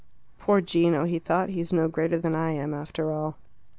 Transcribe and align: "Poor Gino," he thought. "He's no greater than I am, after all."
"Poor 0.39 0.61
Gino," 0.61 1.03
he 1.03 1.19
thought. 1.19 1.49
"He's 1.49 1.71
no 1.71 1.87
greater 1.87 2.17
than 2.17 2.33
I 2.33 2.53
am, 2.53 2.73
after 2.73 3.11
all." 3.11 3.37